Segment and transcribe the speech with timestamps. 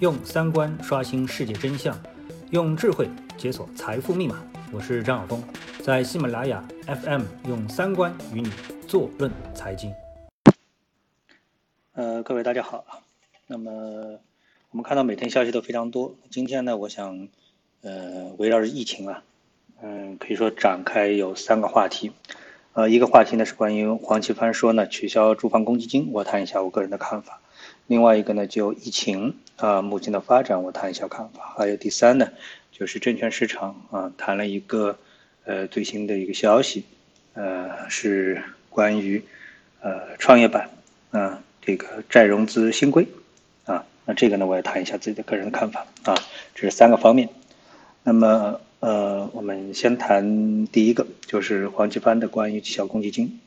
[0.00, 2.00] 用三观刷新世界真相，
[2.50, 4.40] 用智慧解锁财富密码。
[4.72, 5.42] 我是张晓峰，
[5.82, 8.48] 在喜马拉雅 FM 用三观与你
[8.86, 9.92] 坐论财经。
[11.94, 12.84] 呃，各位大家好。
[13.48, 13.72] 那么
[14.70, 16.14] 我们看到每天消息都非常多。
[16.30, 17.26] 今天呢，我想
[17.82, 19.24] 呃围绕着疫情啊，
[19.82, 22.12] 嗯，可以说展开有三个话题。
[22.74, 27.40] 呃，一个话题呢是关于黄奇帆说呢取消住房公积金，我谈一下我个人的看法。
[27.86, 31.54] 另外一个呢就疫情啊目前的发展，我谈一下看法。
[31.56, 32.28] 还有第三呢
[32.72, 34.98] 就是证券市场啊谈了一个
[35.44, 36.84] 呃最新的一个消息，
[37.34, 39.22] 呃是关于
[39.80, 40.70] 呃创业板
[41.10, 43.06] 啊这个债融资新规
[43.64, 46.14] 啊，那这个呢我也谈一下自己的个人的看法啊，
[46.54, 47.28] 这是三个方面。
[48.02, 48.60] 那么。
[48.80, 53.40] 呃，我们先谈第一个，就是黄奇帆的关于绩效公积金，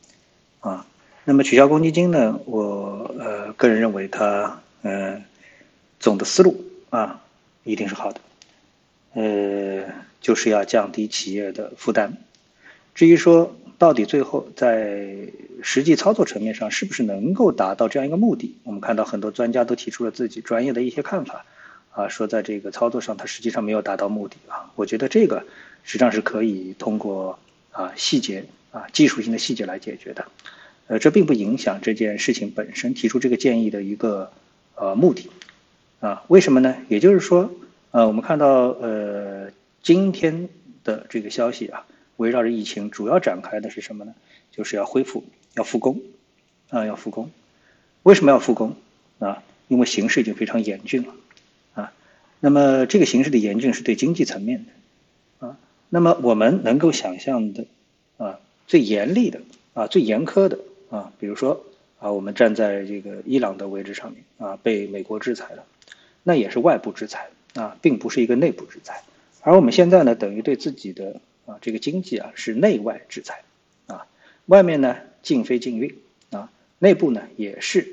[0.60, 0.86] 啊，
[1.24, 5.22] 那么取消公积金呢，我呃个人认为它呃
[6.00, 7.22] 总的思路啊
[7.64, 8.22] 一定是好的，
[9.14, 9.84] 呃
[10.20, 12.14] 就是要降低企业的负担，
[12.96, 15.16] 至于说到底最后在
[15.62, 21.46] 实际操作层面上是不是能够达到这样一个目的，我们看到很多专家都提出了自己专业的一些看法。
[21.94, 24.72] 啊，说在这个操作上，它实际上没有达到目的啊。
[24.76, 25.46] 我觉得这个
[25.84, 27.38] 实际上是可以通过
[27.72, 30.26] 啊细节啊技术性的细节来解决的。
[30.92, 34.34] 呃，这并不影响这件事情本身提出这个建议的一个
[34.76, 35.30] 呃目的
[36.02, 36.26] 啊。
[36.28, 36.76] 为什么呢？
[36.90, 37.50] 也就是说，
[37.92, 40.50] 呃，我们看到呃今天
[40.84, 41.86] 的这个消息啊，
[42.18, 44.14] 围绕着疫情主要展开的是什么呢？
[44.52, 45.24] 就是要恢复，
[45.56, 46.02] 要复工
[46.68, 47.32] 啊，要复工。
[48.04, 48.76] 为什么要复工
[49.20, 49.42] 啊？
[49.70, 51.14] 因为形势已经非常严峻了
[51.74, 51.94] 啊。
[52.42, 57.66] 那么这个形势的严峻是对经济层面的，啊，那么我们能够想象的，
[58.18, 59.40] 啊，最严厉的，
[59.74, 60.60] 啊，最严苛的，
[60.92, 61.64] 啊，比如说，
[62.00, 65.64] 啊，我们站在这个伊朗的位置上面，啊，被美国制裁了，
[66.22, 69.02] 那也是外部制裁，啊，并不是一个内部制裁，
[69.42, 73.42] 而我们现在呢，等于对自己的，啊，这个经济啊是内外制裁，
[73.88, 74.06] 啊，
[74.48, 75.98] 外面呢禁飞禁运，
[76.30, 77.88] 啊，内部呢也是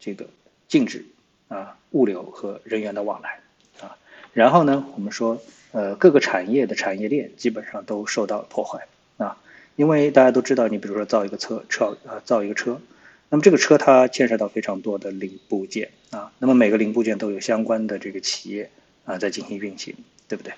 [0.00, 0.26] 这个
[0.66, 1.06] 禁止，
[1.46, 3.38] 啊，物流和人员的往来
[3.80, 3.96] 啊。
[4.32, 8.88] 然后呢，我们说，呃，各个产业的产业链基本上都受到了破坏
[9.18, 9.38] 啊，
[9.76, 12.80] 因为大家都知道，你比如说造一个车车啊造一个车，
[13.28, 18.70] 那么这个车它牵涉到非常多的零部件啊，那么每个零部件都有相关的这个企业
[19.04, 19.94] 啊在进行运行，
[20.28, 20.52] 对不对？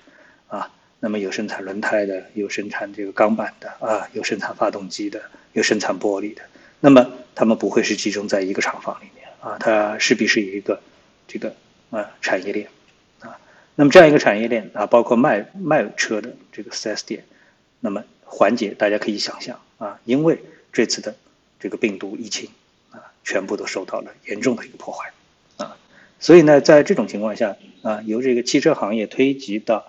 [0.47, 5.21] 啊，那么有生产轮胎的，有生产这个钢板的啊，有生产发动机的，
[5.53, 6.41] 有生产玻璃的，
[6.79, 10.79] 那么他们不会是集中在一个厂房里面啊，它势必是一个
[11.27, 11.53] 这个
[11.89, 12.67] 啊产业链
[13.19, 13.37] 啊。
[13.75, 17.23] 那么这样一个产业链啊，包括卖卖车的这个 4S 店，
[17.79, 20.39] 那么缓解大家可以想象啊，因为
[20.71, 21.15] 这次的
[21.59, 22.49] 这个病毒疫情
[22.91, 25.11] 啊，全部都受到了严重的一个破坏
[25.57, 25.75] 啊，
[26.19, 29.85] 所以呢，在这种情况下啊，由这个汽车行业推及到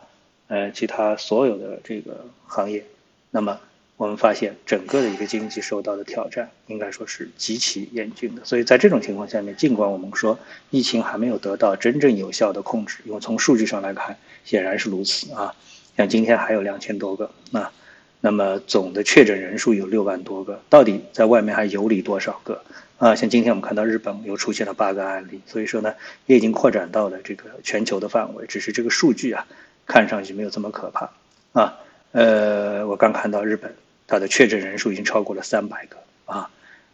[0.47, 2.85] 呃其他所有的这个行业，
[3.31, 3.61] 那么。
[3.99, 8.45] 我们发现整个的一个经济受到的挑战，应该说是极其严峻的。
[8.45, 10.39] 所以在这种情况下面，尽管我们说
[10.71, 15.53] 疫情还没有得到真正有效的控制，因为从数据上来看显然是如此啊。
[15.97, 17.73] 像今天还有两千多个啊，
[18.21, 22.63] 那么总的确诊人数有六万多个，到底在外面还游离多少个
[22.99, 23.15] 啊？
[23.15, 25.95] 像今天我们看到日本又出现了八个案例，所以说呢，
[26.27, 29.47] 也已经扩展到了这个全球的范围，只是这个数据啊，
[29.87, 31.11] 看上去没有这么可怕
[31.53, 31.77] 啊。
[32.13, 33.75] 呃，我刚看到日本。
[34.11, 36.49] 它的确诊人数已经超过了三百个啊，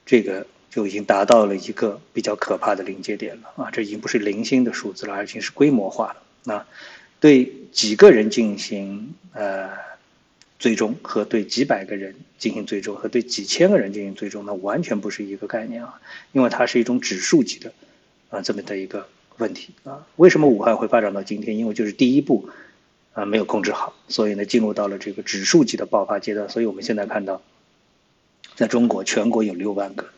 [0.04, 6.12] 这个就已经达到了一个比较可怕的临界点了啊，这已经不是零星的数字了，而且是规模化
[6.44, 6.66] 了啊。
[7.20, 9.70] 对几个人进行呃
[10.64, 16.00] 追踪和对几百个人进行追踪和对几千个人进行追踪，那完全不是一个概念啊，
[16.32, 17.70] 因为它是一种指数级的
[18.30, 20.06] 啊这么的一个问题啊。
[20.16, 21.58] 为什么武汉会发展到今天？
[21.58, 22.48] 因为就是第一步。
[23.12, 26.48] 啊，没有控制好，所以呢，进入到了这个指数级的爆发阶段。
[26.48, 27.40] 所以我们现在看到，
[28.56, 30.08] 在中国全国有六万个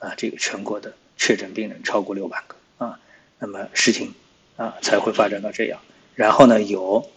[0.00, 3.00] 啊，这个全国的确诊病人超过六万个啊，
[3.38, 4.12] 那么事情
[4.56, 5.80] 啊才会发展到这样。
[6.14, 7.10] 然后呢，有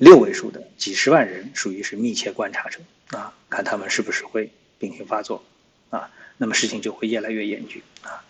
[0.00, 2.80] 六位数的几十万人属于是密切观察者
[3.10, 5.44] 啊，看他们是不是会病情发作
[5.90, 8.24] 啊，那么事情就会越来越严峻啊。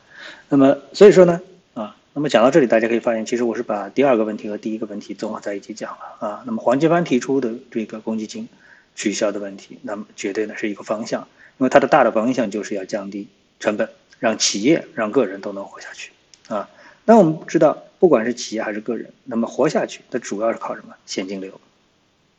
[0.49, 1.41] 那么所以说呢
[1.75, 1.97] 啊。
[2.13, 6.43] 那么讲到这里，大家可以发现，其实我是把第二个问题和第一个问题综合在一起讲了啊。
[6.45, 8.49] 那么黄奇帆提出的这个公积金
[8.97, 11.23] 取消的问题，那么绝对呢是一个方向，
[11.59, 13.29] 因为它的大的方向就是要降低
[13.61, 13.89] 成本，
[14.19, 16.11] 让企业、让个人都能活下去
[16.49, 16.69] 啊。
[17.05, 20.97] 那我们知道，不管是企业还是个人，那么活下去，它主要是靠什么？
[21.07, 21.61] 现金流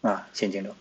[0.02, 0.76] 啊，现金流。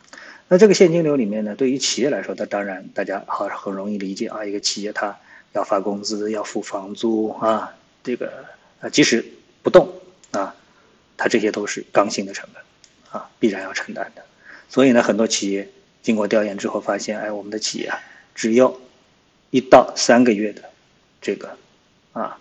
[0.48, 5.16] 那这个现金流里面呢，对于企业来说，它当然大家好很容易理解啊，一个企业它
[5.52, 8.32] 要发工资，要付房租啊，这个。
[8.80, 9.22] 啊，即使
[9.62, 9.92] 不动
[10.30, 10.56] 啊，
[11.18, 12.62] 它这些都是刚性的成本，
[13.10, 14.24] 啊，必然要承担的。
[14.70, 15.68] 所以呢，很多企业
[16.00, 18.00] 经过调研之后发现，哎，我们的企业啊，
[18.34, 18.74] 只要
[19.50, 20.62] 一到三个月的
[21.20, 21.58] 这个
[22.14, 22.38] 啊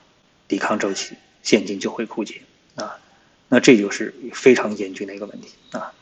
[0.48, 2.42] 抵抗周期，现金就会枯竭
[2.76, 3.00] 啊。
[3.48, 5.94] 那这就是非常严峻的一个问题啊。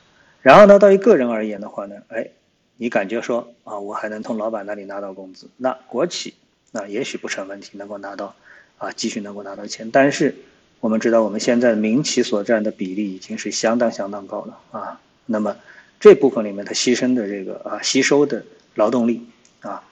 [0.42, 2.28] 然后呢，对于个人而言的话呢，哎，
[2.78, 6.34] 你感觉说啊，我还能从老板那里拿到工资，那国企
[6.72, 8.36] 那也许不成问题，能够拿到
[8.78, 10.36] 啊，继续能够拿到钱，但是。
[10.80, 15.02] 我们知道，我们现在民企所占的比例已经是相当相当高了啊。
[15.26, 15.58] 那么
[16.00, 18.46] 这部分里面它牺牲的这个啊吸收的
[18.76, 19.28] 劳动力
[19.62, 19.84] 啊，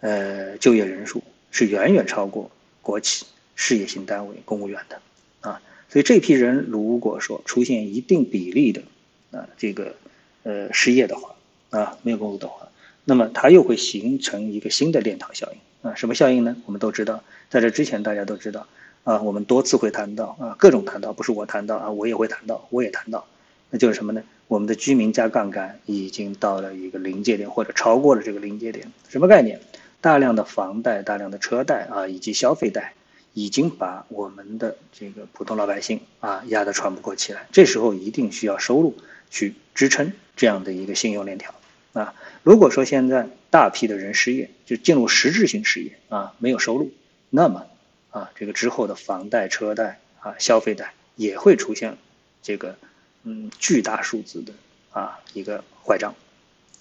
[0.00, 1.22] 呃就业人数
[1.52, 2.50] 是远远超过
[2.82, 5.00] 国企、事业性单位、公务员的
[5.40, 5.60] 啊。
[5.88, 8.82] 所以这批人如果说出现一定比例的
[9.30, 9.94] 啊这个
[10.42, 11.34] 呃失业的话
[11.70, 12.68] 啊没有工作的话，
[13.04, 15.94] 那么它又会形成一个新的链条效应啊。
[15.94, 16.56] 什么效应呢？
[16.66, 18.66] 我们都知道，在这之前大家都知道。
[19.04, 23.26] 啊，我们多次会谈到啊，各种谈到，不是我谈到啊，我也会谈到，我也谈到，
[23.70, 24.22] 那就是什么呢？
[24.46, 28.92] 我们的居民加杠杆已经到了一个临界点，或者超过了这个临界点。
[29.08, 29.60] 什么概念？
[30.00, 32.94] 大量的房贷、大量的车贷啊，以及消费贷，
[33.34, 37.46] 已经把我们的这个普通老百姓啊压得喘不过气来。
[37.52, 38.96] 这时候一定需要收入
[39.30, 41.54] 去支撑这样的一个信用链条
[41.92, 42.14] 啊。
[42.42, 46.90] 如果说现在大批的人失业，就进入实质性失业啊，没有收入，
[47.30, 47.66] 那么。
[48.10, 51.96] 啊，这个之后的房贷、车贷啊、消费贷也会出现
[52.42, 52.76] 这个
[53.22, 54.52] 嗯巨大数字的
[54.90, 56.14] 啊一个坏账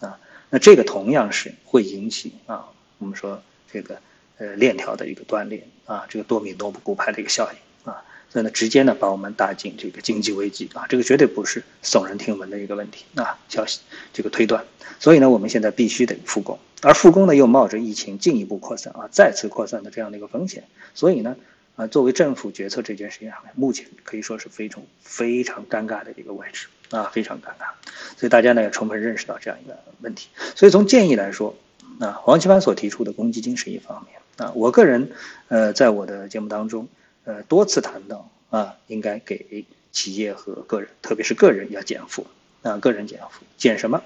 [0.01, 0.19] 啊，
[0.50, 2.65] 那这个同样是会引起啊
[2.98, 4.01] 我们说这个
[4.42, 14.66] 呃链条的一个断裂啊，这个多米诺骨牌的一个效应啊，所以呢直接呢把我们打进这个经济危机啊，这个绝对不是耸人听闻的一个问题啊消息这个推断，
[15.00, 16.58] 所以呢我们现在必须得复工。
[16.84, 20.64] 而复工呢，又冒着疫情进一步扩散啊，再次扩散的这样的一个风险，
[20.96, 21.36] 所以呢，
[21.76, 27.70] 啊，作为政府决策这件事情上面，目前可以说是非常非常尴尬的一个位置啊，非常尴尬。
[28.18, 30.30] 所以大家呢要充分认识到这样一个问题。
[30.56, 31.56] 所以从建议来说，
[32.00, 35.12] 啊，黄奇帆所提出的公积金是一方面啊，我个人
[35.50, 36.88] 呃在我的节目当中
[37.26, 42.26] 呃多次谈到啊，应该给企业和个人，特别是个人要减负
[42.62, 44.02] 啊，个人减负减什么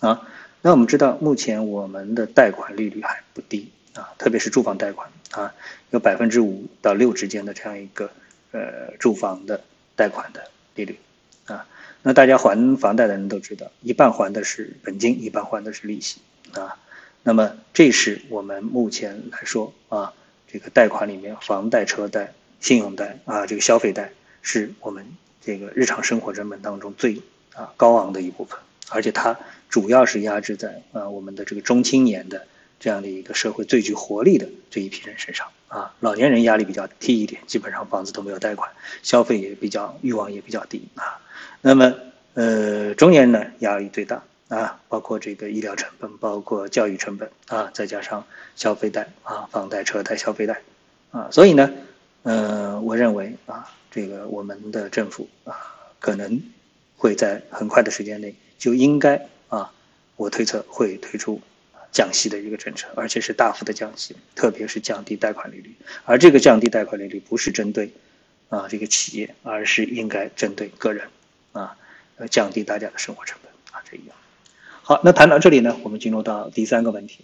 [0.00, 0.28] 啊？
[0.60, 5.54] 那我们知道，目前我们的贷款利率还不低啊，特别是住房贷款啊，
[5.90, 8.10] 有百分之五到六之间的这样一个
[8.50, 9.62] 呃住房的
[9.94, 10.98] 贷款的利率
[11.46, 11.64] 啊。
[12.02, 16.20] 那大家还房贷的人都知道，一半还的是本金，一半还的是利息
[16.52, 16.76] 啊。
[17.28, 20.14] 那么这是我们目前来说啊，
[20.50, 24.10] 这个贷款里面，房贷、车贷、信用贷啊，这个消费贷
[24.40, 25.06] 是我们
[25.42, 27.20] 这个日常生活成本当中最
[27.54, 28.58] 啊高昂的一部分。
[28.88, 29.38] 而且它
[29.68, 32.46] 主要是压制在啊我们的这个中青年的
[32.80, 38.70] 这样的一个社会最具活力的这一批人身上啊，老年人压力比较低一点，基本上房子都没有贷款，
[39.02, 41.20] 消费也比较欲望也比较低啊。
[41.60, 41.94] 那么
[42.32, 50.62] 呃中年人呢压力最大啊，包括这个医疗成本，包括教育成本啊，再加上消费贷啊，房贷、车贷、消费贷
[51.10, 51.70] 啊，所以呢，
[52.22, 55.54] 呃我认为啊，这个我们的政府啊
[55.98, 56.42] 可能
[56.96, 58.34] 会在很快的时间内。
[58.58, 59.72] 就应该啊，
[60.16, 61.40] 我推测会推出
[61.92, 65.76] 降息的一个政策，而且是大幅的降息，特别是降低贷款利率。
[66.04, 67.92] 而这个降低贷款利率不是针对
[68.48, 71.06] 啊这个企业，而是应该针对个人
[71.52, 71.76] 啊，
[72.32, 74.16] 降低大家的生活成本啊这一样。
[74.88, 77.18] 好，那谈到这里呢，我们进入到第三个问题。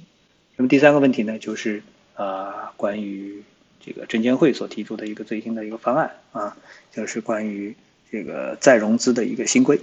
[0.54, 1.82] 那么第三个问题呢，就是
[2.14, 3.42] 啊关于
[3.80, 6.58] 这个证监会所提出的一个最新的一个方案啊，
[6.92, 7.74] 就是关于
[8.12, 9.80] 这个再融资的一个新规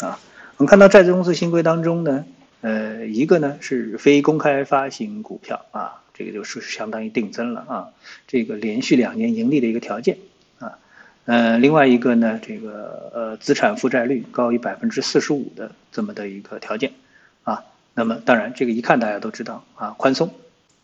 [0.00, 0.20] 啊。
[0.58, 2.26] 我们看到债融资新规当中呢，
[2.60, 7.88] 呃，一个呢是非公开发行股票啊，这个就是相当于定增了啊，
[8.28, 10.18] 这个连续两年盈利的一个条件
[10.58, 10.76] 啊，
[11.24, 16.92] 呃，另外一个呢，这个呃资产负债率高于百分之四十五的这么的一个条件，
[17.94, 20.32] 那么当然这个一看大家都知道啊，宽松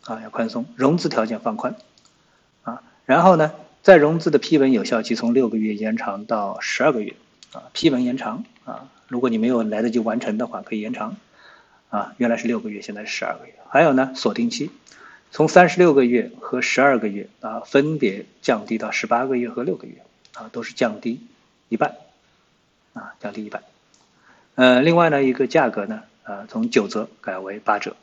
[0.05, 1.75] 啊要宽松，融资条件放宽
[2.63, 7.15] 啊，然后呢，再融资的批文有效期从六个月延长到十二个月
[7.53, 8.89] 啊，批文延长啊。
[9.07, 11.17] 如果你没有来得及完成的话，可以延长，
[11.89, 13.53] 啊，原来是六个月，现在是十二个月。
[13.67, 14.69] 还有呢，锁定期，
[15.31, 19.95] 从三十六个月和十二个月啊，分别降低到十八个月和六个月，
[20.35, 21.25] 啊，都是降低
[21.69, 21.95] 一半，
[22.93, 23.63] 啊，降低一半。
[24.53, 27.95] 呃，另外呢，一个价格呢，呃，从九折改为八折。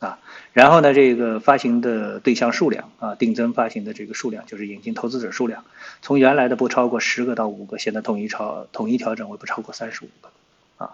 [0.00, 0.18] 啊，
[0.52, 5.64] 然后呢，这个发行的对象数量啊，定增发行的这个数量，就是引进投资者数量，
[6.02, 10.28] 从原来的不超过十个到五个，现在统一超统一调整为不超过三十五个。
[10.76, 10.92] 啊，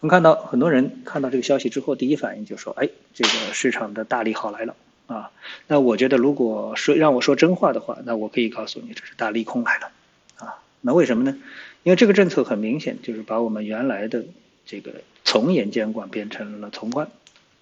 [0.00, 4.74] 我们看到很多人看到这个消息之后，第一反应就说：“哎，这个市场的大利好来了。”
[5.08, 5.30] 啊，
[5.66, 9.90] 那我觉得如果说让我说真话的话，那我可以告诉你，这是大利空来了。
[10.36, 11.38] 啊，那为什么呢？
[11.82, 14.26] 因为这个政策很明显就是把我们原来的
[14.66, 17.08] 这个从严监管变成了从宽，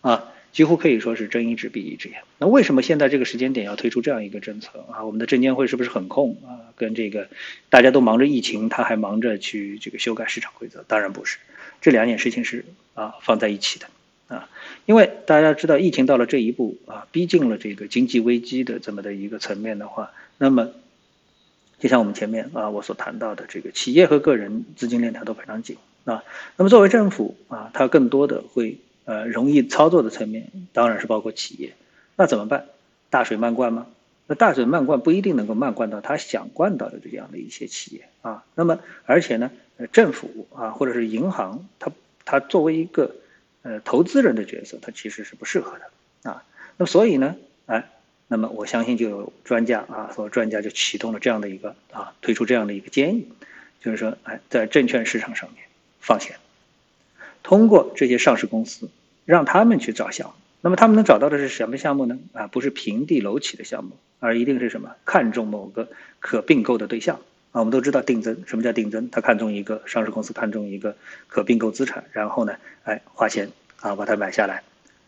[0.00, 2.22] 啊，几乎可以说是睁一只闭一只眼。
[2.38, 5.04] 那为什么现在这个时间点要推出这样一个政策啊？
[5.04, 6.72] 我们的证监会是不是很空啊？
[6.76, 7.28] 跟这个
[7.70, 10.84] 大家都忙着疫情，他还忙着去这个修改市场规则？
[10.86, 11.38] 当然不是，
[11.80, 12.64] 这两件事情是
[12.94, 13.86] 啊放在一起的
[14.28, 14.48] 啊。
[14.86, 20.70] 因为大家知道，疫情到了这一步啊，逼近了这个经济危机的这么的一个层面的话，那么。
[21.80, 25.76] 就像我们前面啊我所谈到的，这个企业和个人资金链条都非常紧
[26.08, 26.24] 啊。
[26.56, 31.74] 那么作为政府啊，它更多的会呃容易操作的层面，当然是包括企业。
[32.16, 32.66] 那怎么办？
[33.10, 33.86] 大水漫灌吗？
[34.26, 38.44] 那大水漫灌不一定能够漫灌到他想灌到的这样的一些企业啊。
[38.54, 39.50] 那么而且呢，
[39.92, 41.92] 政府啊或者是银行，它
[42.24, 43.14] 它作为一个
[43.62, 46.42] 呃投资人的角色，它其实是不适合的啊。
[46.76, 47.36] 那么所以呢，
[47.66, 47.88] 哎。
[48.30, 53.26] 那么我相信就有专家啊，说专家就启动了这样的一个啊，推出这样的一个建议，
[53.80, 55.64] 就是说，哎，在证券市场上面
[56.00, 56.36] 放钱，
[57.42, 58.88] 通过这些上市公司，
[59.24, 60.34] 让他们去找项目。
[60.60, 62.18] 那么他们能找到的是什么项目呢？
[62.32, 64.90] 啊，不是平地楼起的项目，而一定是什么？
[65.04, 65.88] 看中某个
[66.18, 67.16] 可并购的对象
[67.52, 67.60] 啊。
[67.60, 69.08] 我们都知道定增，什么叫定增？
[69.10, 70.96] 他看中一个上市公司，看中一个
[71.28, 73.50] 可并购资产，然后呢，哎，花钱
[73.80, 74.62] 啊把它买下来。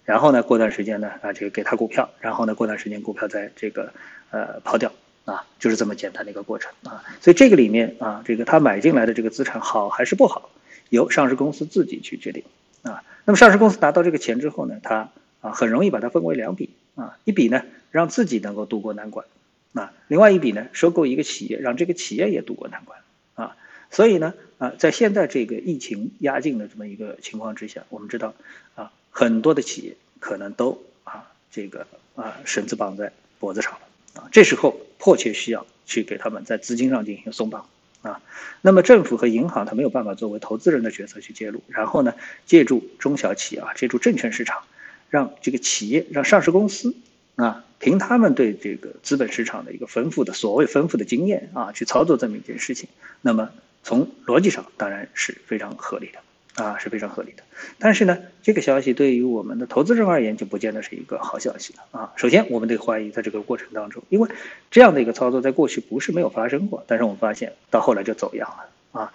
[0.05, 3.93] 然后呢，过段时间呢，啊，这个给他股票，然后呢，过段时间股票在这个
[4.31, 4.93] 呃抛掉，
[5.25, 7.03] 啊，就是这么简单的一个过程啊。
[7.21, 10.51] 所以这个里面啊，这个他买进来的这个资产好还是不好，
[10.89, 12.43] 由上市公司自己去决定
[12.83, 13.03] 啊。
[13.25, 15.11] 那么上市公司拿到这个钱之后呢，他
[15.41, 19.27] 啊很容易把它分为两笔啊，一笔呢让自己能够渡过难关，
[19.75, 22.99] 啊，另外一笔呢收购一个企业，让这个企业也渡过难关
[23.35, 23.57] 啊。
[23.91, 28.35] 所以呢，啊，在现在这个疫情压境的这么一个情况之下，我们知道
[28.75, 28.93] 啊。
[29.13, 31.85] 很多的企业可能都啊，这个
[32.15, 33.81] 啊绳子绑在脖子上了
[34.23, 37.67] 啊，这时候迫切需要去给他们在资金上进行松绑
[38.03, 38.21] 啊。
[38.63, 42.15] 那么政府和银行它没有办法作为投资人的角色去介入，然后呢，
[42.47, 44.63] 借助中小企业啊，借助证券市场，
[45.09, 46.95] 让这个企业让上市公司
[47.37, 52.89] 啊，凭他们对这个资本市场的一个丰富的所谓丰富的经验啊，去操作这么一件事情。
[53.21, 53.51] 那么
[53.83, 56.19] 从逻辑上当然是非常合理的。
[56.57, 57.43] 啊，是非常合理的。
[57.79, 62.13] 但是呢，这个消息对于我们的投资人而言，就不见得是一个好消息了啊。
[62.17, 64.29] 首先，我们得怀疑在这个过程当中，因为
[64.71, 69.13] 这样的一个操作在过去不是没有发生过，但是我们发现到后来就走样了啊，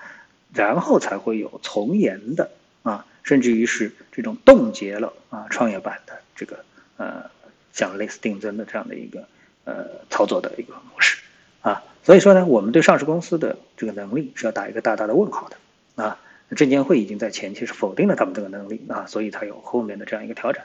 [0.54, 2.50] 然后才会有从严的
[2.84, 6.63] 啊，甚至于是这种冻结了啊创业板的这个
[6.98, 7.30] 呃
[7.74, 9.27] 像类似定增的这样的一个
[9.65, 11.22] 呃操作的一个模式
[11.62, 11.84] 啊。
[12.04, 16.18] 所以说呢，我们对上市公司的这个能力是要打一个大大的问号的啊。
[16.52, 20.64] 证监会已经在前期是否定了他们这个能力啊，所以才有后面的这样一个调整。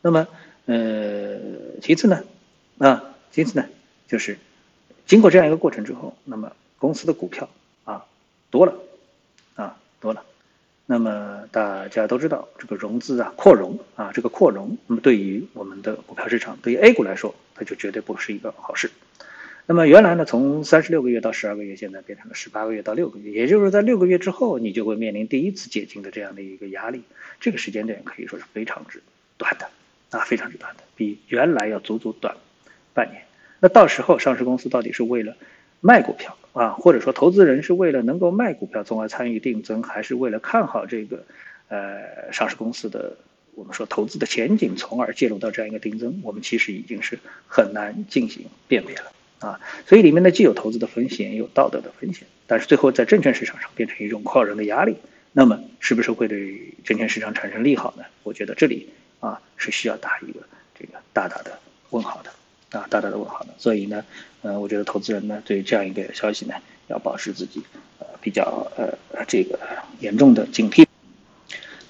[0.00, 0.26] 那么，
[0.66, 1.38] 呃，
[1.82, 2.24] 其次呢，
[2.78, 3.66] 啊，其次呢，
[4.06, 4.38] 就是
[5.06, 7.48] 经过这样一个过程之后，那么公司的股票
[7.84, 8.06] 啊
[8.50, 8.74] 多了，
[9.54, 10.24] 啊多了。
[10.86, 18.90] 那么大家都知道，这个融资啊扩容啊，这个扩容，那么对于我们的股票市场，对于 A 股来说，它就绝对不是一个好事。
[19.70, 27.02] 那么原来呢，从三十六个月到十二个月，现在变成了十八个月到六个月，也就是在六个月之后，你就会面临第一次解禁的这样的一个压力。
[27.38, 29.02] 这个时间点可以说是非常之
[29.36, 29.68] 短的，
[30.08, 32.34] 啊，非常之短的，比原来要足足短
[32.94, 33.20] 半年。
[33.60, 35.36] 那到时候上市公司到底是为了
[35.82, 41.26] 卖股票啊，或者说投资人是为了能够卖股票从而参与定增，还是为了看好这个
[41.68, 43.18] 呃上市公司的
[43.54, 46.22] 我们说投资的前景，从而介入到这样一个定增？
[46.24, 49.12] 我们其实已经是很难进行辨别了。
[49.40, 54.96] 啊，所以里面呢既有投资的风险，也有道德的风险，但是最后在证券市场上变成一种扩人的压力，
[55.32, 58.04] 那么是不是会对证券市场产生利好呢？
[58.24, 58.88] 我觉得这里
[59.20, 60.40] 啊是需要打一个
[60.78, 61.58] 这个大大的
[61.90, 62.30] 问号的，
[62.78, 63.48] 啊大大的问号的。
[63.58, 64.04] 所以呢，
[64.42, 66.54] 呃，我觉得投资人呢对这样一个消息呢
[66.88, 67.62] 要保持自己
[68.00, 69.56] 呃比较呃这个
[70.00, 70.84] 严重的警惕。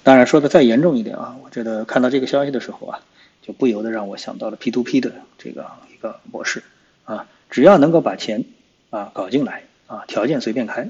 [0.03, 2.99] 当然说的再严重一点啊，我觉得看到这个消息的时候啊，
[3.41, 6.61] 就不由得让我想到了 P to P 的这个一个模式
[7.05, 7.27] 啊。
[7.49, 8.45] 只要能够把钱
[8.89, 10.89] 啊搞进来啊，条件随便开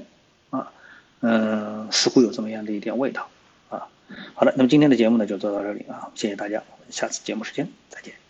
[0.50, 0.72] 啊，
[1.20, 3.28] 嗯，似乎有这么样的一点味道
[3.70, 3.88] 啊。
[4.34, 8.20] 好的，那么今天的节目呢就做到这里啊，谢谢大家，我们下次节目时间再见。